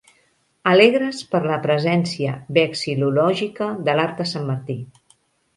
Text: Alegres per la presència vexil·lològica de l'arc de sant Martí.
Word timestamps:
Alegres 0.71 1.19
per 1.33 1.41
la 1.51 1.59
presència 1.67 2.33
vexil·lològica 2.59 3.69
de 3.89 3.97
l'arc 4.01 4.21
de 4.23 4.29
sant 4.35 4.49
Martí. 4.53 4.81